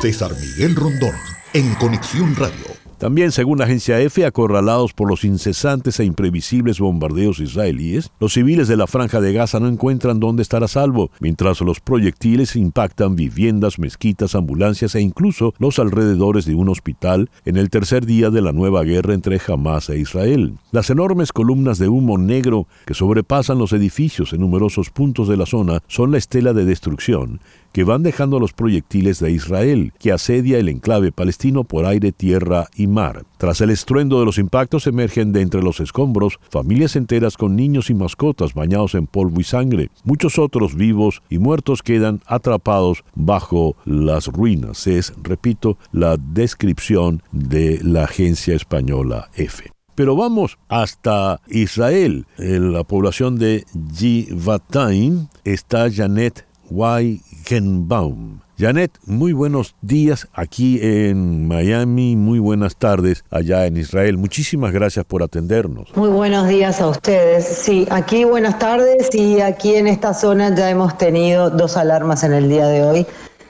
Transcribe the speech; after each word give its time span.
César 0.00 0.30
Miguel 0.40 0.76
Rondón, 0.76 1.14
en 1.54 1.74
Conexión 1.74 2.36
Radio. 2.36 2.78
También, 2.98 3.32
según 3.32 3.58
la 3.58 3.64
agencia 3.64 4.00
EFE, 4.00 4.26
acorralados 4.26 4.92
por 4.92 5.08
los 5.08 5.24
incesantes 5.24 5.98
e 5.98 6.04
imprevisibles 6.04 6.78
bombardeos 6.78 7.40
israelíes, 7.40 8.10
los 8.20 8.32
civiles 8.32 8.68
de 8.68 8.76
la 8.76 8.86
franja 8.86 9.20
de 9.20 9.32
Gaza 9.32 9.58
no 9.58 9.68
encuentran 9.68 10.20
dónde 10.20 10.42
estar 10.42 10.62
a 10.62 10.68
salvo, 10.68 11.10
mientras 11.18 11.60
los 11.60 11.80
proyectiles 11.80 12.54
impactan 12.54 13.16
viviendas, 13.16 13.78
mezquitas, 13.80 14.36
ambulancias 14.36 14.94
e 14.94 15.00
incluso 15.00 15.52
los 15.58 15.80
alrededores 15.80 16.44
de 16.44 16.54
un 16.54 16.68
hospital 16.68 17.30
en 17.44 17.56
el 17.56 17.70
tercer 17.70 18.06
día 18.06 18.30
de 18.30 18.42
la 18.42 18.52
nueva 18.52 18.84
guerra 18.84 19.14
entre 19.14 19.40
Hamas 19.46 19.90
e 19.90 19.98
Israel. 19.98 20.58
Las 20.70 20.90
enormes 20.90 21.32
columnas 21.32 21.78
de 21.78 21.88
humo 21.88 22.18
negro 22.18 22.66
que 22.84 22.94
sobrepasan 22.94 23.58
los 23.58 23.72
edificios 23.72 24.32
en 24.32 24.40
numerosos 24.40 24.90
puntos 24.90 25.28
de 25.28 25.36
la 25.36 25.46
zona 25.46 25.82
son 25.88 26.12
la 26.12 26.18
estela 26.18 26.52
de 26.52 26.64
destrucción 26.64 27.40
que 27.72 27.84
van 27.84 28.02
dejando 28.02 28.40
los 28.40 28.52
proyectiles 28.52 29.20
de 29.20 29.30
Israel, 29.30 29.92
que 29.98 30.12
asedia 30.12 30.58
el 30.58 30.68
enclave 30.68 31.12
palestino 31.12 31.64
por 31.64 31.86
aire, 31.86 32.12
tierra 32.12 32.66
y 32.76 32.86
mar. 32.86 33.24
Tras 33.38 33.60
el 33.60 33.70
estruendo 33.70 34.18
de 34.18 34.26
los 34.26 34.38
impactos 34.38 34.86
emergen 34.86 35.32
de 35.32 35.42
entre 35.42 35.62
los 35.62 35.80
escombros 35.80 36.38
familias 36.50 36.96
enteras 36.96 37.36
con 37.36 37.56
niños 37.56 37.90
y 37.90 37.94
mascotas 37.94 38.54
bañados 38.54 38.94
en 38.94 39.06
polvo 39.06 39.40
y 39.40 39.44
sangre. 39.44 39.90
Muchos 40.04 40.38
otros 40.38 40.74
vivos 40.74 41.22
y 41.28 41.38
muertos 41.38 41.82
quedan 41.82 42.20
atrapados 42.26 43.04
bajo 43.14 43.76
las 43.84 44.26
ruinas. 44.26 44.86
Es, 44.86 45.12
repito, 45.22 45.78
la 45.92 46.16
descripción 46.16 47.22
de 47.32 47.80
la 47.82 48.04
agencia 48.04 48.54
española 48.54 49.30
EFE. 49.34 49.70
Pero 49.98 50.14
vamos 50.14 50.58
hasta 50.68 51.40
Israel. 51.48 52.24
En 52.38 52.72
la 52.72 52.84
población 52.84 53.36
de 53.36 53.64
Givatayim 53.96 55.26
está 55.42 55.90
Janet 55.90 56.46
Weigenbaum. 56.70 58.40
Janet, 58.58 58.90
muy 59.06 59.32
buenos 59.32 59.76
días 59.82 60.26
aquí 60.32 60.80
en 60.82 61.46
Miami, 61.46 62.16
muy 62.16 62.40
buenas 62.40 62.74
tardes 62.74 63.22
allá 63.30 63.66
en 63.66 63.76
Israel. 63.76 64.18
Muchísimas 64.18 64.72
gracias 64.72 65.04
por 65.04 65.22
atendernos. 65.22 65.94
Muy 65.94 66.08
buenos 66.08 66.48
días 66.48 66.80
a 66.80 66.88
ustedes. 66.88 67.46
Sí, 67.46 67.86
aquí 67.88 68.24
buenas 68.24 68.58
tardes 68.58 69.14
y 69.14 69.40
aquí 69.40 69.76
en 69.76 69.86
esta 69.86 70.12
zona 70.12 70.52
ya 70.54 70.68
hemos 70.70 70.98
tenido 70.98 71.50
dos 71.50 71.76
alarmas 71.76 72.24
en 72.24 72.32
el 72.32 72.48
día 72.48 72.66
de 72.66 72.82
hoy. 72.82 73.06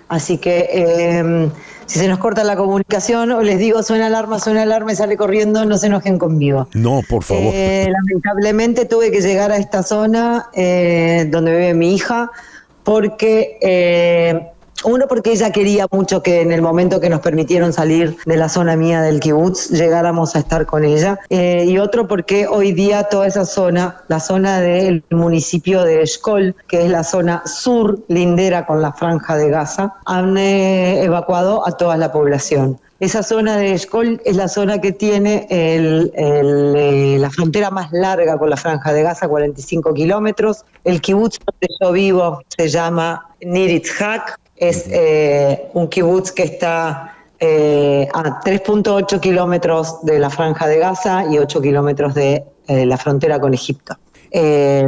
Así 0.08 0.36
que 0.36 0.68
em, 0.72 1.50
si 1.86 1.98
se 1.98 2.08
nos 2.08 2.18
corta 2.18 2.44
la 2.44 2.56
comunicación 2.56 3.30
o 3.30 3.40
les 3.42 3.58
digo 3.58 3.82
suena 3.82 4.06
alarma, 4.08 4.38
suena 4.38 4.62
alarma 4.62 4.92
y 4.92 4.96
sale 4.96 5.16
corriendo, 5.16 5.64
no 5.64 5.78
se 5.78 5.86
enojen 5.86 6.18
conmigo. 6.18 6.68
No, 6.74 7.00
por 7.08 7.22
favor. 7.22 7.52
Eh, 7.54 7.90
lamentablemente 7.90 8.84
tuve 8.84 9.10
que 9.10 9.22
llegar 9.22 9.52
a 9.52 9.56
esta 9.56 9.82
zona 9.82 10.50
eh, 10.54 11.26
donde 11.30 11.52
vive 11.52 11.72
mi 11.72 11.94
hija 11.94 12.30
porque 12.88 13.58
eh, 13.60 14.50
uno 14.82 15.06
porque 15.08 15.32
ella 15.32 15.52
quería 15.52 15.86
mucho 15.90 16.22
que 16.22 16.40
en 16.40 16.52
el 16.52 16.62
momento 16.62 17.00
que 17.00 17.10
nos 17.10 17.20
permitieron 17.20 17.74
salir 17.74 18.16
de 18.24 18.36
la 18.38 18.48
zona 18.48 18.76
mía 18.76 19.02
del 19.02 19.20
kibutz 19.20 19.68
llegáramos 19.68 20.34
a 20.34 20.38
estar 20.38 20.64
con 20.64 20.86
ella 20.86 21.20
eh, 21.28 21.66
y 21.66 21.76
otro 21.76 22.08
porque 22.08 22.46
hoy 22.46 22.72
día 22.72 23.02
toda 23.02 23.26
esa 23.26 23.44
zona, 23.44 24.00
la 24.08 24.20
zona 24.20 24.60
del 24.60 25.04
municipio 25.10 25.84
de 25.84 26.00
Eshkol, 26.00 26.56
que 26.66 26.86
es 26.86 26.90
la 26.90 27.04
zona 27.04 27.42
sur 27.44 27.98
lindera 28.08 28.64
con 28.64 28.80
la 28.80 28.94
franja 28.94 29.36
de 29.36 29.50
Gaza, 29.50 29.96
han 30.06 30.38
eh, 30.38 31.02
evacuado 31.02 31.68
a 31.68 31.72
toda 31.72 31.98
la 31.98 32.10
población. 32.10 32.80
Esa 33.00 33.22
zona 33.22 33.56
de 33.56 33.74
Eshkol 33.74 34.20
es 34.24 34.34
la 34.34 34.48
zona 34.48 34.80
que 34.80 34.90
tiene 34.90 35.46
eh, 35.50 37.16
la 37.20 37.30
frontera 37.30 37.70
más 37.70 37.92
larga 37.92 38.36
con 38.36 38.50
la 38.50 38.56
franja 38.56 38.92
de 38.92 39.04
Gaza, 39.04 39.28
45 39.28 39.94
kilómetros. 39.94 40.64
El 40.82 41.00
kibutz 41.00 41.38
donde 41.38 41.68
yo 41.80 41.92
vivo 41.92 42.42
se 42.56 42.68
llama 42.68 43.24
Niritzhak, 43.40 44.40
es 44.56 44.86
eh, 44.88 45.70
un 45.74 45.86
kibutz 45.86 46.32
que 46.32 46.42
está 46.42 47.14
eh, 47.38 48.08
a 48.12 48.40
3.8 48.40 49.20
kilómetros 49.20 50.04
de 50.04 50.18
la 50.18 50.28
franja 50.28 50.66
de 50.66 50.78
Gaza 50.78 51.24
y 51.30 51.38
8 51.38 51.60
kilómetros 51.60 52.14
de 52.14 52.44
la 52.66 52.98
frontera 52.98 53.38
con 53.38 53.54
Egipto. 53.54 53.96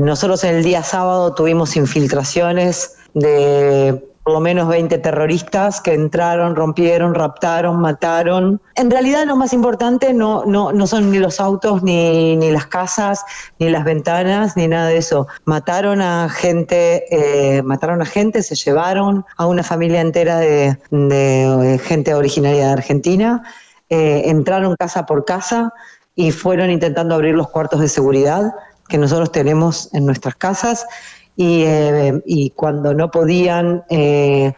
nosotros 0.01 0.45
el 0.45 0.63
día 0.63 0.83
sábado 0.83 1.33
tuvimos 1.33 1.77
infiltraciones 1.77 2.97
de 3.15 4.10
por 4.31 4.37
lo 4.37 4.41
menos 4.43 4.69
20 4.69 4.97
terroristas 4.99 5.81
que 5.81 5.93
entraron, 5.93 6.55
rompieron, 6.55 7.17
raptaron, 7.17 7.81
mataron. 7.81 8.61
En 8.77 8.89
realidad 8.89 9.27
lo 9.27 9.35
más 9.35 9.53
importante 9.53 10.13
no, 10.13 10.45
no, 10.45 10.73
no 10.73 10.87
son 10.87 11.11
ni 11.11 11.19
los 11.19 11.41
autos, 11.41 11.83
ni, 11.83 12.37
ni, 12.37 12.53
las 12.53 12.67
casas, 12.67 13.25
ni 13.59 13.71
las 13.71 13.83
ventanas, 13.83 14.57
ni 14.57 14.69
nada 14.69 14.87
de 14.87 14.99
eso. 14.99 15.27
Mataron 15.47 16.01
a 16.01 16.29
gente, 16.29 17.07
eh, 17.11 17.61
mataron 17.65 18.03
a 18.03 18.07
gente, 18.07 18.45
se 18.45 18.55
llevaron 18.55 19.25
a 19.37 19.47
una 19.47 19.65
familia 19.65 20.01
entera 20.01 20.39
de, 20.39 20.79
de 20.93 21.81
gente 21.83 22.15
originaria 22.15 22.67
de 22.67 22.73
Argentina, 22.73 23.43
eh, 23.89 24.23
entraron 24.27 24.77
casa 24.77 25.07
por 25.07 25.25
casa 25.25 25.75
y 26.15 26.31
fueron 26.31 26.71
intentando 26.71 27.17
abrir 27.17 27.35
los 27.35 27.49
cuartos 27.49 27.81
de 27.81 27.89
seguridad 27.89 28.55
que 28.89 28.97
nosotros 28.97 29.33
tenemos 29.33 29.93
en 29.93 30.07
nuestras 30.07 30.37
casas 30.37 30.87
eh, 31.43 32.21
y, 32.27 32.51
cuando 32.51 32.93
no 32.93 33.11
podían, 33.11 33.83
eh, 33.89 34.53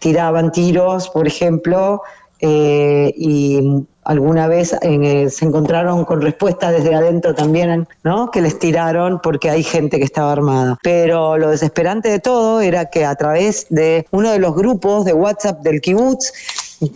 tiraban 0.00 0.52
tiros, 0.52 1.08
por 1.08 1.26
ejemplo, 1.26 2.02
eh, 2.40 3.14
y 3.16 3.86
alguna 4.04 4.46
vez 4.46 4.76
se 4.78 5.44
encontraron 5.44 6.04
con 6.04 6.20
respuestas 6.20 6.72
desde 6.72 6.94
adentro 6.94 7.34
también, 7.34 7.88
¿no? 8.04 8.30
Que 8.30 8.42
les 8.42 8.58
tiraron 8.58 9.18
porque 9.20 9.50
hay 9.50 9.62
gente 9.62 9.98
que 9.98 10.04
estaba 10.04 10.32
armada. 10.32 10.78
Pero 10.82 11.38
lo 11.38 11.50
desesperante 11.50 12.10
de 12.10 12.20
todo 12.20 12.60
era 12.60 12.84
que 12.84 13.04
a 13.04 13.14
través 13.16 13.66
de 13.70 14.06
uno 14.10 14.30
de 14.30 14.38
los 14.38 14.54
grupos 14.54 15.06
de 15.06 15.14
WhatsApp 15.14 15.60
del 15.62 15.80
kibutz 15.80 16.32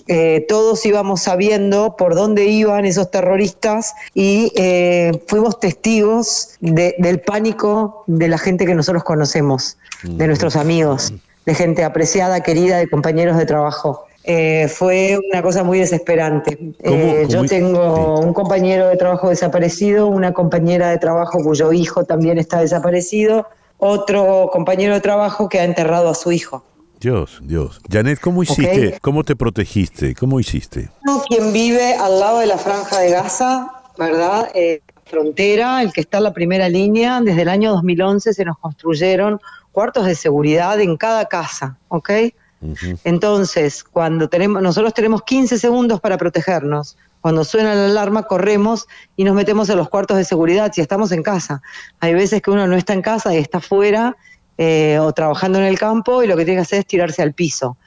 eh, 0.09 0.45
todos 0.49 0.85
íbamos 0.85 1.23
sabiendo 1.23 1.97
por 1.97 2.15
dónde 2.15 2.47
iban 2.47 2.85
esos 2.85 3.11
terroristas 3.11 3.95
y 4.15 4.53
eh, 4.57 5.13
fuimos 5.27 5.59
testigos 5.59 6.51
del 6.61 7.21
pánico 7.21 8.05
de 8.07 8.29
la 8.29 8.37
gente 8.37 8.67
que 8.67 8.75
nosotros 8.75 9.05
conocemos, 9.05 9.79
de 10.03 10.27
nuestros 10.27 10.57
amigos, 10.57 11.15
de 11.47 11.55
gente 11.55 11.83
apreciada, 11.85 12.41
querida, 12.41 12.77
de 12.79 12.89
compañeros 12.89 13.39
de 13.39 13.47
trabajo. 13.47 14.05
Eh, 14.25 14.69
fue 14.69 15.19
una 15.33 15.41
cosa 15.41 15.65
muy 15.65 15.79
desesperante. 15.79 16.59
yo 17.29 17.45
tengo 17.47 18.21
un 18.21 18.35
compañero 18.35 18.89
de 18.89 18.97
trabajo 18.97 19.31
desaparecido, 19.31 20.09
una 20.09 20.33
compañera 20.35 20.91
de 20.91 20.99
trabajo 20.99 21.39
cuyo 21.43 21.73
hijo 21.73 22.05
también 22.05 22.37
está 22.37 22.61
desaparecido, 22.61 23.47
otro 23.79 24.51
compañero 24.53 24.93
de 24.93 25.01
trabajo 25.01 25.49
que 25.49 25.59
ha 25.59 25.65
enterrado 25.65 26.11
a 26.11 26.15
su 26.15 26.33
hijo. 26.33 26.63
Dios, 27.01 27.41
Dios. 27.43 27.81
Janet, 27.91 28.21
¿cómo 28.21 28.43
hiciste? 28.43 28.99
¿Cómo 29.01 29.25
te 29.25 29.35
protegiste? 29.35 30.15
¿Cómo 30.15 30.39
hiciste? 30.39 30.91
Quien 31.29 31.51
vive 31.51 31.95
al 31.95 32.21
lado 32.21 32.41
de 32.41 32.47
la 32.47 32.59
franja 32.59 32.99
de 32.99 33.11
Gaza, 33.11 33.71
¿verdad? 33.97 34.51
Eh, 34.55 34.83
frontera, 35.07 35.83
el 35.83 35.95
que 35.95 36.03
está 36.03 36.19
en 36.19 36.25
la 36.25 36.35
primera 36.35 36.69
línea, 36.69 37.23
desde 37.23 37.43
el 37.43 37.49
año 37.49 37.73
2011 37.73 38.35
se 38.35 38.45
nos 38.45 38.59
construyeron 38.59 39.41
cuartos 39.73 40.05
de 40.05 40.15
seguridad 40.15 40.79
en 40.79 40.99
cada 40.99 41.25
casa, 41.25 41.79
¿ok? 41.89 42.11
Entonces, 43.05 43.83
cuando 43.83 44.29
tenemos, 44.29 44.61
nosotros 44.61 44.93
tenemos 44.93 45.23
15 45.23 45.59
segundos 45.59 46.01
para 46.01 46.19
protegernos. 46.19 46.99
Cuando 47.23 47.45
suena 47.45 47.75
la 47.75 47.87
alarma, 47.87 48.25
corremos 48.25 48.87
y 49.17 49.25
nos 49.25 49.35
metemos 49.35 49.71
en 49.71 49.79
los 49.79 49.89
cuartos 49.89 50.19
de 50.19 50.25
seguridad 50.25 50.71
si 50.75 50.83
estamos 50.83 51.13
en 51.13 51.23
casa. 51.23 51.63
Hay 52.01 52.13
veces 52.13 52.43
que 52.43 52.51
uno 52.51 52.67
no 52.67 52.77
está 52.77 52.93
en 52.93 53.01
casa 53.01 53.35
y 53.35 53.39
está 53.39 53.61
fuera 53.61 54.17
eh, 54.63 54.99
o 54.99 55.11
trabajando 55.15 55.59
en 55.59 55.65
el 55.65 55.79
campo 55.79 56.23
y 56.23 56.27
lo 56.27 56.37
que 56.37 56.45
tiene 56.45 56.59
que 56.59 56.65
hacer 56.65 56.81
es 56.81 56.87
tirarse 56.87 57.23
al 57.23 57.33
piso, 57.33 57.79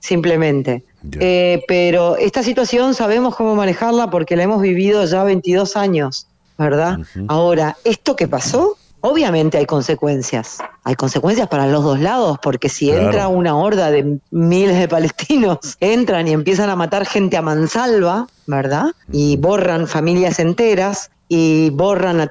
simplemente. 0.00 0.82
Eh, 1.20 1.62
pero 1.68 2.16
esta 2.16 2.42
situación 2.42 2.94
sabemos 2.94 3.36
cómo 3.36 3.54
manejarla 3.54 4.08
porque 4.08 4.34
la 4.34 4.44
hemos 4.44 4.62
vivido 4.62 5.04
ya 5.04 5.24
22 5.24 5.76
años, 5.76 6.26
¿verdad? 6.56 7.00
Ahora, 7.28 7.76
esto 7.84 8.16
que 8.16 8.28
pasó, 8.28 8.78
obviamente 9.02 9.58
hay 9.58 9.66
consecuencias. 9.66 10.56
Hay 10.84 10.94
consecuencias 10.94 11.48
para 11.48 11.66
los 11.66 11.84
dos 11.84 12.00
lados, 12.00 12.38
porque 12.42 12.70
si 12.70 12.90
entra 12.90 13.28
una 13.28 13.54
horda 13.54 13.90
de 13.90 14.18
miles 14.30 14.78
de 14.78 14.88
palestinos, 14.88 15.58
entran 15.80 16.28
y 16.28 16.32
empiezan 16.32 16.70
a 16.70 16.76
matar 16.76 17.04
gente 17.04 17.36
a 17.36 17.42
mansalva, 17.42 18.26
¿verdad? 18.46 18.86
Y 19.12 19.36
borran 19.36 19.86
familias 19.86 20.38
enteras 20.38 21.10
y 21.28 21.68
borran 21.68 22.22
a, 22.22 22.30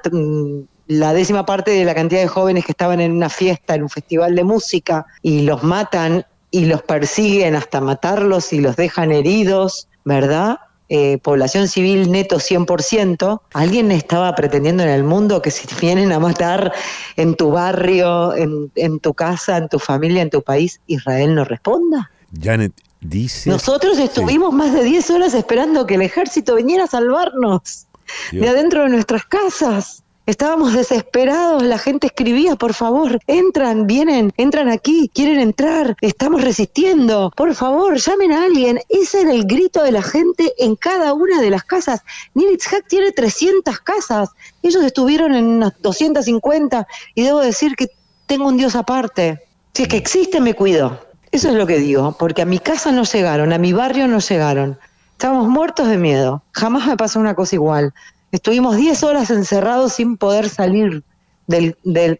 la 0.86 1.12
décima 1.12 1.46
parte 1.46 1.70
de 1.70 1.84
la 1.84 1.94
cantidad 1.94 2.20
de 2.20 2.28
jóvenes 2.28 2.64
que 2.64 2.72
estaban 2.72 3.00
en 3.00 3.12
una 3.12 3.28
fiesta, 3.28 3.74
en 3.74 3.84
un 3.84 3.90
festival 3.90 4.34
de 4.34 4.44
música, 4.44 5.06
y 5.22 5.42
los 5.42 5.62
matan 5.62 6.24
y 6.50 6.66
los 6.66 6.82
persiguen 6.82 7.56
hasta 7.56 7.80
matarlos 7.80 8.52
y 8.52 8.60
los 8.60 8.76
dejan 8.76 9.10
heridos, 9.10 9.88
¿verdad? 10.04 10.58
Eh, 10.88 11.16
población 11.22 11.68
civil 11.68 12.12
neto 12.12 12.36
100%, 12.36 13.40
¿alguien 13.54 13.90
estaba 13.90 14.34
pretendiendo 14.34 14.82
en 14.82 14.90
el 14.90 15.04
mundo 15.04 15.40
que 15.40 15.50
si 15.50 15.66
vienen 15.80 16.12
a 16.12 16.18
matar 16.18 16.72
en 17.16 17.34
tu 17.34 17.50
barrio, 17.50 18.34
en, 18.34 18.70
en 18.74 19.00
tu 19.00 19.14
casa, 19.14 19.56
en 19.56 19.70
tu 19.70 19.78
familia, 19.78 20.20
en 20.20 20.28
tu 20.28 20.42
país, 20.42 20.82
Israel 20.86 21.34
no 21.34 21.44
responda? 21.44 22.10
Janet, 22.38 22.72
dice... 23.00 23.48
Nosotros 23.48 23.98
estuvimos 23.98 24.52
más 24.52 24.74
de 24.74 24.84
10 24.84 25.10
horas 25.12 25.32
esperando 25.32 25.86
que 25.86 25.94
el 25.94 26.02
ejército 26.02 26.56
viniera 26.56 26.84
a 26.84 26.88
salvarnos 26.88 27.86
de 28.30 28.46
adentro 28.46 28.82
de 28.82 28.90
nuestras 28.90 29.24
casas. 29.24 30.02
Estábamos 30.24 30.72
desesperados, 30.72 31.64
la 31.64 31.78
gente 31.78 32.06
escribía, 32.06 32.54
por 32.54 32.74
favor, 32.74 33.18
entran, 33.26 33.88
vienen, 33.88 34.32
entran 34.36 34.68
aquí, 34.68 35.10
quieren 35.12 35.40
entrar, 35.40 35.96
estamos 36.00 36.42
resistiendo, 36.42 37.32
por 37.36 37.52
favor, 37.56 37.96
llamen 37.96 38.30
a 38.30 38.44
alguien. 38.44 38.78
Ese 38.88 39.22
era 39.22 39.32
el 39.32 39.44
grito 39.46 39.82
de 39.82 39.90
la 39.90 40.02
gente 40.02 40.52
en 40.58 40.76
cada 40.76 41.12
una 41.12 41.40
de 41.40 41.50
las 41.50 41.64
casas. 41.64 42.02
Nilitzhak 42.34 42.86
tiene 42.86 43.10
300 43.10 43.80
casas, 43.80 44.30
ellos 44.62 44.84
estuvieron 44.84 45.34
en 45.34 45.44
unas 45.44 45.72
250 45.82 46.86
y 47.16 47.22
debo 47.24 47.40
decir 47.40 47.74
que 47.74 47.88
tengo 48.26 48.46
un 48.46 48.56
Dios 48.56 48.76
aparte. 48.76 49.42
Si 49.74 49.82
es 49.82 49.88
que 49.88 49.96
existe, 49.96 50.40
me 50.40 50.54
cuido. 50.54 51.00
Eso 51.32 51.48
es 51.48 51.54
lo 51.54 51.66
que 51.66 51.78
digo, 51.78 52.14
porque 52.16 52.42
a 52.42 52.46
mi 52.46 52.60
casa 52.60 52.92
no 52.92 53.02
llegaron, 53.02 53.52
a 53.52 53.58
mi 53.58 53.72
barrio 53.72 54.06
no 54.06 54.20
llegaron. 54.20 54.78
Estábamos 55.12 55.48
muertos 55.48 55.88
de 55.88 55.98
miedo. 55.98 56.44
Jamás 56.52 56.86
me 56.86 56.96
pasó 56.96 57.18
una 57.18 57.34
cosa 57.34 57.56
igual. 57.56 57.92
Estuvimos 58.32 58.76
10 58.78 59.02
horas 59.02 59.30
encerrados 59.30 59.92
sin 59.92 60.16
poder 60.16 60.48
salir 60.48 61.04
del, 61.46 61.76
del, 61.84 62.18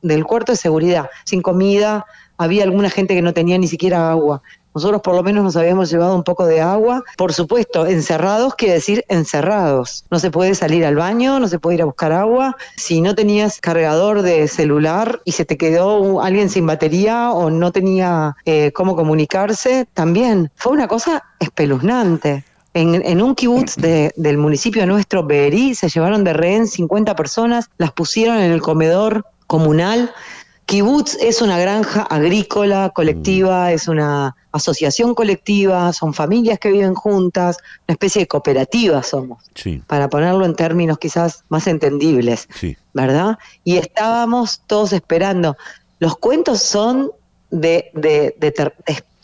del, 0.00 0.24
cuarto 0.24 0.52
de 0.52 0.56
seguridad, 0.56 1.10
sin 1.26 1.42
comida. 1.42 2.06
Había 2.38 2.64
alguna 2.64 2.88
gente 2.88 3.14
que 3.14 3.20
no 3.20 3.34
tenía 3.34 3.58
ni 3.58 3.68
siquiera 3.68 4.10
agua. 4.10 4.42
Nosotros 4.74 5.02
por 5.02 5.14
lo 5.14 5.22
menos 5.22 5.44
nos 5.44 5.54
habíamos 5.56 5.90
llevado 5.90 6.16
un 6.16 6.24
poco 6.24 6.46
de 6.46 6.62
agua. 6.62 7.04
Por 7.18 7.34
supuesto, 7.34 7.84
encerrados 7.86 8.54
quiere 8.54 8.74
decir 8.74 9.04
encerrados. 9.08 10.06
No 10.10 10.18
se 10.18 10.30
puede 10.30 10.54
salir 10.54 10.86
al 10.86 10.96
baño, 10.96 11.38
no 11.38 11.48
se 11.48 11.58
puede 11.58 11.74
ir 11.76 11.82
a 11.82 11.84
buscar 11.84 12.12
agua. 12.12 12.56
Si 12.78 13.02
no 13.02 13.14
tenías 13.14 13.60
cargador 13.60 14.22
de 14.22 14.48
celular 14.48 15.20
y 15.26 15.32
se 15.32 15.44
te 15.44 15.58
quedó 15.58 16.22
alguien 16.22 16.48
sin 16.48 16.66
batería 16.66 17.30
o 17.30 17.50
no 17.50 17.72
tenía 17.72 18.36
eh, 18.46 18.72
cómo 18.72 18.96
comunicarse, 18.96 19.86
también 19.92 20.50
fue 20.56 20.72
una 20.72 20.88
cosa 20.88 21.22
espeluznante. 21.38 22.44
En, 22.74 23.20
un 23.20 23.34
kibutz 23.34 23.76
del 23.76 24.38
municipio 24.38 24.86
nuestro, 24.86 25.24
Berí, 25.24 25.74
se 25.74 25.88
llevaron 25.90 26.24
de 26.24 26.32
rehén 26.32 26.66
50 26.66 27.14
personas, 27.14 27.68
las 27.76 27.92
pusieron 27.92 28.38
en 28.38 28.50
el 28.50 28.62
comedor 28.62 29.26
comunal. 29.46 30.10
Kibutz 30.64 31.16
es 31.20 31.42
una 31.42 31.58
granja 31.58 32.02
agrícola 32.02 32.90
colectiva, 32.94 33.66
mm. 33.66 33.68
es 33.74 33.88
una 33.88 34.34
asociación 34.52 35.14
colectiva, 35.14 35.92
son 35.92 36.14
familias 36.14 36.58
que 36.58 36.70
viven 36.70 36.94
juntas, 36.94 37.58
una 37.86 37.94
especie 37.94 38.22
de 38.22 38.28
cooperativa 38.28 39.02
somos, 39.02 39.42
para 39.86 40.08
ponerlo 40.08 40.46
en 40.46 40.54
términos 40.54 40.98
quizás 40.98 41.44
más 41.50 41.66
entendibles, 41.66 42.48
¿verdad? 42.94 43.38
Y 43.64 43.76
estábamos 43.76 44.62
todos 44.66 44.94
esperando. 44.94 45.56
Los 45.98 46.16
cuentos 46.16 46.62
son 46.62 47.10
de, 47.50 47.90
de, 47.92 48.34
de 48.38 48.72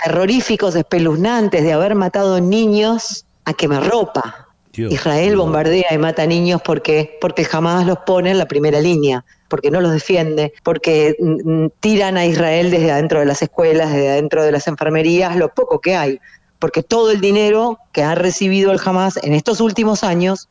terroríficos, 0.04 0.76
espeluznantes, 0.76 1.62
de 1.62 1.72
haber 1.72 1.94
matado 1.94 2.40
niños 2.40 3.24
a 3.48 3.54
quemarropa. 3.54 4.44
Israel 4.76 5.36
bombardea 5.36 5.88
y 5.90 5.98
mata 5.98 6.24
niños 6.26 6.60
porque, 6.64 7.18
porque 7.20 7.44
jamás 7.44 7.84
los 7.84 7.98
pone 8.06 8.30
en 8.30 8.38
la 8.38 8.46
primera 8.46 8.80
línea, 8.80 9.24
porque 9.48 9.72
no 9.72 9.80
los 9.80 9.90
defiende, 9.90 10.52
porque 10.62 11.16
mm, 11.18 11.64
mm, 11.64 11.70
tiran 11.80 12.16
a 12.16 12.26
Israel 12.26 12.70
desde 12.70 12.92
adentro 12.92 13.18
de 13.18 13.26
las 13.26 13.42
escuelas, 13.42 13.90
desde 13.90 14.10
adentro 14.10 14.44
de 14.44 14.52
las 14.52 14.68
enfermerías, 14.68 15.34
lo 15.34 15.48
poco 15.48 15.80
que 15.80 15.96
hay, 15.96 16.20
porque 16.60 16.84
todo 16.84 17.10
el 17.10 17.20
dinero 17.20 17.80
que 17.92 18.04
ha 18.04 18.14
recibido 18.14 18.70
el 18.70 18.80
Hamas 18.84 19.18
en 19.22 19.32
estos 19.32 19.60
últimos 19.60 20.04
años 20.04 20.48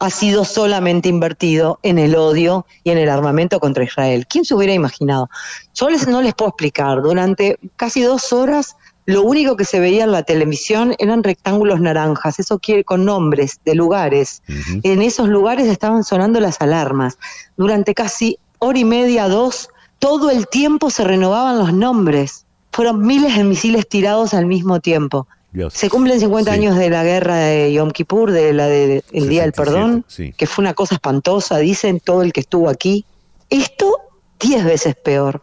ha 0.00 0.10
sido 0.10 0.44
solamente 0.44 1.08
invertido 1.08 1.78
en 1.82 1.98
el 1.98 2.16
odio 2.16 2.66
y 2.82 2.90
en 2.90 2.98
el 2.98 3.08
armamento 3.08 3.60
contra 3.60 3.84
Israel. 3.84 4.26
¿Quién 4.28 4.44
se 4.44 4.54
hubiera 4.54 4.74
imaginado? 4.74 5.30
Yo 5.74 5.88
les, 5.88 6.08
no 6.08 6.20
les 6.20 6.34
puedo 6.34 6.50
explicar, 6.50 7.00
durante 7.00 7.56
casi 7.76 8.02
dos 8.02 8.32
horas 8.32 8.76
lo 9.04 9.22
único 9.22 9.56
que 9.56 9.64
se 9.64 9.80
veía 9.80 10.04
en 10.04 10.12
la 10.12 10.22
televisión 10.22 10.94
eran 10.98 11.24
rectángulos 11.24 11.80
naranjas, 11.80 12.38
eso 12.38 12.58
quiere 12.58 12.84
con 12.84 13.04
nombres 13.04 13.60
de 13.64 13.74
lugares. 13.74 14.42
En 14.82 15.02
esos 15.02 15.28
lugares 15.28 15.66
estaban 15.66 16.04
sonando 16.04 16.38
las 16.40 16.60
alarmas. 16.60 17.18
Durante 17.56 17.94
casi 17.94 18.38
hora 18.58 18.78
y 18.78 18.84
media, 18.84 19.28
dos, 19.28 19.68
todo 19.98 20.30
el 20.30 20.46
tiempo 20.46 20.90
se 20.90 21.04
renovaban 21.04 21.58
los 21.58 21.72
nombres. 21.72 22.46
Fueron 22.70 23.04
miles 23.04 23.36
de 23.36 23.44
misiles 23.44 23.88
tirados 23.88 24.34
al 24.34 24.46
mismo 24.46 24.80
tiempo. 24.80 25.26
Se 25.70 25.90
cumplen 25.90 26.18
50 26.18 26.50
años 26.50 26.78
de 26.78 26.88
la 26.88 27.04
guerra 27.04 27.36
de 27.36 27.72
Yom 27.72 27.90
Kippur, 27.90 28.30
de 28.30 28.54
la 28.54 28.68
del 28.68 29.02
Día 29.10 29.42
del 29.42 29.52
Perdón, 29.52 30.04
que 30.36 30.46
fue 30.46 30.62
una 30.62 30.74
cosa 30.74 30.94
espantosa, 30.94 31.58
dicen 31.58 32.00
todo 32.00 32.22
el 32.22 32.32
que 32.32 32.40
estuvo 32.40 32.70
aquí. 32.70 33.04
Esto, 33.50 33.98
diez 34.40 34.64
veces 34.64 34.94
peor. 34.94 35.42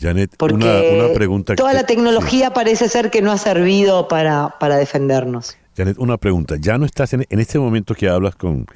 Janet, 0.00 0.40
una, 0.40 1.12
pregunta. 1.12 1.56
Toda 1.56 1.72
la 1.72 1.84
tecnología 1.84 2.52
parece 2.52 2.88
ser 2.88 3.10
que 3.10 3.20
no 3.20 3.32
ha 3.32 3.38
servido 3.38 4.06
para, 4.06 4.54
para 4.60 4.76
defendernos. 4.76 5.56
Janet, 5.76 5.98
una 5.98 6.16
pregunta. 6.16 6.56
Ya 6.58 6.78
no 6.78 6.86
estás 6.86 7.12
en, 7.14 7.26
en 7.28 7.40
este 7.40 7.58
momento 7.58 7.94
que 7.94 8.08
hablas 8.08 8.36
con, 8.36 8.66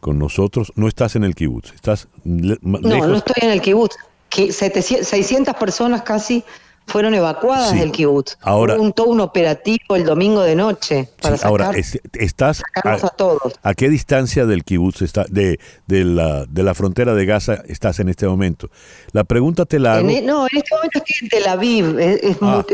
con 0.00 0.18
nosotros, 0.18 0.72
no 0.76 0.86
estás 0.86 1.16
en 1.16 1.24
el 1.24 1.34
kibutz. 1.34 1.72
Estás 1.74 2.08
no, 2.24 2.56
no 2.62 3.16
estoy 3.16 3.42
en 3.42 3.50
el 3.50 3.60
kibutz. 3.60 3.96
600 4.30 5.54
personas 5.54 6.02
casi 6.02 6.44
fueron 6.86 7.14
evacuadas 7.14 7.74
del 7.74 7.92
kibutz. 7.92 8.36
Ahora, 8.40 8.76
Hubo 8.76 8.82
un, 8.82 8.92
todo 8.92 9.08
un 9.08 9.20
operativo 9.20 9.96
el 9.96 10.04
domingo 10.04 10.42
de 10.42 10.54
noche 10.54 11.08
para 11.20 11.36
ahora, 11.36 11.72
estás 12.12 12.62
a, 12.82 12.92
a, 12.92 12.98
todos. 13.10 13.58
¿A 13.62 13.74
qué 13.74 13.88
distancia 13.88 14.46
del 14.46 14.64
kibutz 14.64 15.02
está, 15.02 15.24
de, 15.28 15.58
de, 15.86 16.04
la, 16.04 16.46
de 16.46 16.62
la 16.62 16.74
frontera 16.74 17.14
de 17.14 17.26
Gaza 17.26 17.62
estás 17.66 18.00
en 18.00 18.08
este 18.08 18.26
momento? 18.26 18.70
La 19.12 19.24
pregunta 19.24 19.64
te 19.64 19.78
la 19.78 19.96
hago. 19.96 20.08
E, 20.08 20.22
no, 20.22 20.46
en 20.50 20.58
este 20.58 20.74
momento 20.74 20.98
estoy 20.98 21.16
en 21.22 21.28
Tel 21.28 21.46
Aviv, 21.48 21.98
es, 21.98 22.38
ah. 22.40 22.64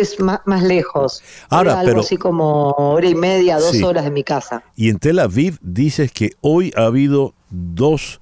más, 0.44 0.62
lejos. 0.62 1.22
Ahora, 1.48 1.80
algo 1.80 2.00
así 2.00 2.16
como 2.16 2.70
hora 2.72 3.08
y 3.08 3.14
media, 3.14 3.58
dos 3.58 3.82
horas 3.82 4.04
de 4.04 4.10
mi 4.10 4.24
casa. 4.24 4.62
Y 4.76 4.90
en 4.90 4.98
Tel 4.98 5.18
Aviv 5.18 5.58
dices 5.62 6.12
que 6.12 6.32
hoy 6.40 6.72
ha 6.76 6.84
habido 6.84 7.34
dos 7.50 8.20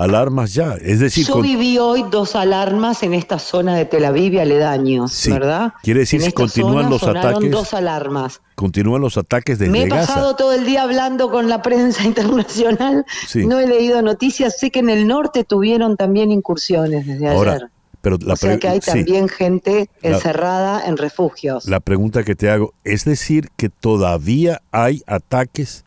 alarmas 0.00 0.54
ya. 0.54 0.76
Es 0.80 0.98
decir, 0.98 1.26
yo 1.26 1.40
viví 1.40 1.78
hoy 1.78 2.04
dos 2.10 2.34
alarmas 2.34 3.02
en 3.02 3.12
esta 3.14 3.38
zona 3.38 3.76
de 3.76 3.84
Tel 3.84 4.04
Aviv 4.04 4.34
y 4.34 4.38
aledaños, 4.38 5.26
¿verdad? 5.28 5.74
Quiere 5.82 6.00
decir 6.00 6.22
que 6.22 6.32
continúan 6.32 6.88
los 6.88 7.02
ataques. 7.02 7.50
dos 7.50 7.74
alarmas. 7.74 8.40
Continúan 8.54 9.02
los 9.02 9.16
ataques 9.16 9.58
desde 9.58 9.70
Me 9.70 9.82
he 9.82 9.88
Gaza. 9.88 10.14
pasado 10.14 10.36
todo 10.36 10.52
el 10.52 10.64
día 10.64 10.82
hablando 10.82 11.30
con 11.30 11.48
la 11.48 11.62
prensa 11.62 12.04
internacional. 12.04 13.04
No 13.34 13.58
he 13.58 13.66
leído 13.66 14.00
noticias. 14.02 14.58
Sé 14.58 14.70
que 14.70 14.80
en 14.80 14.90
el 14.90 15.06
norte 15.06 15.44
tuvieron 15.44 15.96
también 15.96 16.30
incursiones 16.30 17.06
desde 17.06 17.28
ayer. 17.28 17.70
Pero 18.02 18.16
la 18.24 18.32
o 18.32 18.36
sea 18.36 18.58
que 18.58 18.68
hay 18.68 18.80
también 18.80 19.28
gente 19.28 19.90
encerrada 20.00 20.82
en 20.86 20.96
refugios. 20.96 21.66
La 21.66 21.80
pregunta 21.80 22.22
que 22.22 22.34
te 22.34 22.48
hago, 22.48 22.72
¿es 22.82 23.04
decir 23.04 23.50
que 23.56 23.68
todavía 23.68 24.62
hay 24.72 25.02
ataques 25.06 25.84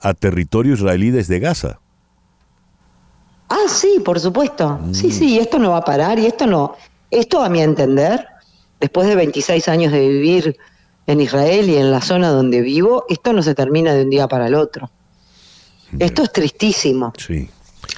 a 0.00 0.12
territorio 0.12 0.74
israelí 0.74 1.10
desde 1.10 1.38
Gaza? 1.38 1.80
Ah, 3.48 3.68
sí, 3.68 4.00
por 4.04 4.18
supuesto. 4.18 4.80
Sí, 4.92 5.10
sí, 5.10 5.38
esto 5.38 5.58
no 5.58 5.70
va 5.70 5.78
a 5.78 5.84
parar 5.84 6.18
y 6.18 6.26
esto 6.26 6.46
no. 6.46 6.76
Esto, 7.10 7.42
a 7.42 7.48
mi 7.48 7.60
entender, 7.60 8.26
después 8.80 9.06
de 9.06 9.14
26 9.14 9.68
años 9.68 9.92
de 9.92 10.08
vivir 10.08 10.56
en 11.06 11.20
Israel 11.20 11.68
y 11.68 11.76
en 11.76 11.90
la 11.90 12.00
zona 12.00 12.30
donde 12.30 12.62
vivo, 12.62 13.04
esto 13.08 13.32
no 13.32 13.42
se 13.42 13.54
termina 13.54 13.92
de 13.94 14.02
un 14.02 14.10
día 14.10 14.26
para 14.28 14.46
el 14.46 14.54
otro. 14.54 14.90
Esto 15.98 16.22
es 16.22 16.32
tristísimo. 16.32 17.12
Sí. 17.16 17.48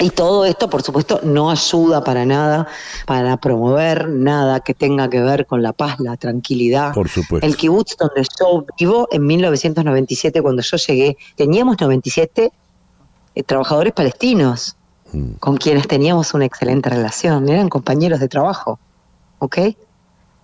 Y 0.01 0.11
todo 0.11 0.45
esto, 0.45 0.69
por 0.69 0.83
supuesto, 0.83 1.21
no 1.23 1.51
ayuda 1.51 2.05
para 2.05 2.27
nada, 2.27 2.67
para 3.07 3.37
promover 3.39 4.09
nada 4.09 4.61
que 4.61 4.75
tenga 4.75 5.09
que 5.09 5.21
ver 5.21 5.47
con 5.47 5.63
la 5.63 5.73
paz, 5.73 6.01
la 6.01 6.17
tranquilidad. 6.17 6.93
Por 6.93 7.09
supuesto. 7.09 7.47
El 7.47 7.57
kibutz 7.57 7.97
donde 7.97 8.27
yo 8.39 8.67
vivo, 8.79 9.09
en 9.11 9.25
1997, 9.25 10.43
cuando 10.43 10.63
yo 10.63 10.77
llegué, 10.77 11.17
teníamos 11.37 11.81
97 11.81 12.53
eh, 13.35 13.43
trabajadores 13.43 13.93
palestinos. 13.93 14.77
Mm. 15.13 15.35
con 15.39 15.57
quienes 15.57 15.87
teníamos 15.87 16.35
una 16.35 16.45
excelente 16.45 16.91
relación, 16.91 17.49
eran 17.49 17.69
compañeros 17.69 18.21
de 18.21 18.29
trabajo, 18.29 18.79
¿ok? 19.39 19.59
Eh, 19.59 19.75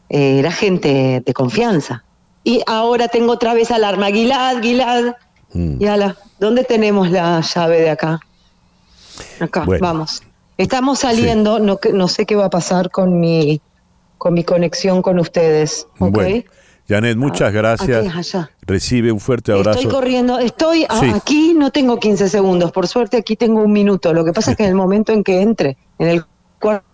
era 0.09 0.53
gente 0.53 1.23
de 1.25 1.35
confianza. 1.35 2.05
Y 2.45 2.63
ahora 2.67 3.09
tengo 3.09 3.33
otra 3.33 3.55
vez 3.55 3.71
alarma, 3.71 4.07
Gilad, 4.07 4.61
Gilad. 4.63 5.15
Mm. 5.53 5.83
Y 5.83 5.87
ala, 5.87 6.17
¿dónde 6.39 6.65
tenemos 6.65 7.11
la 7.11 7.41
llave 7.41 7.81
de 7.81 7.91
acá? 7.91 8.21
Acá, 9.41 9.65
vamos. 9.81 10.23
Estamos 10.59 11.01
saliendo, 11.01 11.59
no, 11.59 11.79
no 11.93 12.09
sé 12.09 12.27
qué 12.27 12.37
va 12.37 12.47
a 12.47 12.51
pasar 12.51 12.91
con 12.91 13.21
mi, 13.21 13.61
con 14.19 14.35
mi 14.35 14.45
conexión 14.45 15.03
con 15.03 15.19
ustedes, 15.19 15.87
¿ok? 15.99 16.45
Janet, 16.89 17.17
muchas 17.17 17.49
ah, 17.49 17.51
gracias. 17.51 18.37
Recibe 18.63 19.13
un 19.13 19.21
fuerte 19.21 19.53
abrazo. 19.53 19.79
Estoy 19.79 19.93
corriendo, 19.93 20.39
estoy 20.39 20.87
aquí, 20.89 21.55
no 21.57 21.71
tengo 21.71 21.99
15 21.99 22.29
segundos, 22.29 22.73
por 22.73 22.89
suerte 22.89 23.17
aquí 23.17 23.37
tengo 23.37 23.63
un 23.63 23.73
minuto. 23.73 24.13
Lo 24.13 24.25
que 24.25 24.33
pasa 24.33 24.53
es 24.53 24.57
que 24.57 24.65
en 24.65 24.71
el 24.71 24.75
momento 24.75 25.13
en 25.13 25.25
que 25.25 25.41
entre 25.41 25.77
en 25.99 26.09
el 26.09 26.25
cuarto... 26.61 26.87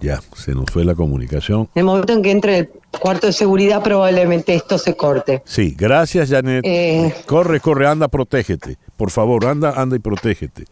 Ya, 0.00 0.20
se 0.36 0.52
nos 0.54 0.66
fue 0.70 0.84
la 0.84 0.94
comunicación. 0.94 1.68
En 1.74 1.80
el 1.80 1.84
momento 1.84 2.12
en 2.12 2.22
que 2.22 2.30
entre 2.30 2.58
el 2.58 2.70
cuarto 3.00 3.26
de 3.26 3.32
seguridad 3.32 3.82
probablemente 3.82 4.54
esto 4.54 4.76
se 4.76 4.96
corte. 4.96 5.42
Sí, 5.46 5.74
gracias 5.78 6.28
Janet. 6.28 6.62
Eh, 6.66 7.14
corre, 7.26 7.60
corre, 7.60 7.86
anda, 7.86 8.08
protégete. 8.08 8.76
Por 8.96 9.10
favor, 9.10 9.46
anda, 9.46 9.70
anda 9.70 9.96
y 9.96 10.00
protégete. 10.00 10.64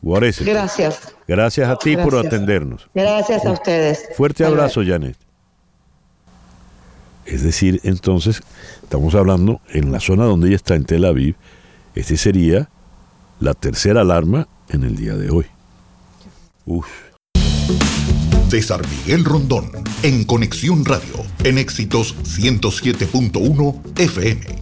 Gracias. 0.00 1.14
Gracias 1.26 1.68
a 1.68 1.76
ti 1.76 1.96
por 1.96 2.16
atendernos. 2.16 2.88
Gracias 2.94 3.44
a 3.44 3.52
ustedes. 3.52 4.08
Fuerte 4.16 4.44
abrazo, 4.44 4.82
Janet. 4.84 5.16
Es 7.28 7.42
decir, 7.42 7.80
entonces, 7.84 8.42
estamos 8.82 9.14
hablando 9.14 9.60
en 9.68 9.92
la 9.92 10.00
zona 10.00 10.24
donde 10.24 10.48
ella 10.48 10.56
está, 10.56 10.74
en 10.74 10.84
Tel 10.84 11.04
Aviv, 11.04 11.36
este 11.94 12.16
sería 12.16 12.70
la 13.38 13.52
tercera 13.52 14.00
alarma 14.00 14.48
en 14.70 14.82
el 14.82 14.96
día 14.96 15.14
de 15.14 15.30
hoy. 15.30 15.44
César 18.48 18.80
Miguel 18.88 19.26
Rondón, 19.26 19.70
en 20.02 20.24
Conexión 20.24 20.86
Radio, 20.86 21.22
en 21.44 21.58
Éxitos 21.58 22.16
107.1 22.24 23.98
FM. 23.98 24.57